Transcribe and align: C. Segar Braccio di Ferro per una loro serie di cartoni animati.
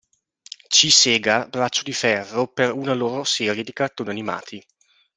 C. 0.67 0.89
Segar 0.89 1.47
Braccio 1.49 1.83
di 1.83 1.93
Ferro 1.93 2.47
per 2.47 2.71
una 2.73 2.95
loro 2.95 3.23
serie 3.23 3.61
di 3.63 3.71
cartoni 3.71 4.09
animati. 4.09 4.65